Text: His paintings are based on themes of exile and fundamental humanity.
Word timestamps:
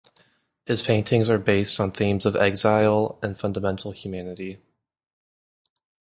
His 0.65 0.81
paintings 0.81 1.29
are 1.29 1.37
based 1.37 1.79
on 1.79 1.91
themes 1.91 2.25
of 2.25 2.35
exile 2.35 3.19
and 3.21 3.37
fundamental 3.39 3.91
humanity. 3.91 4.57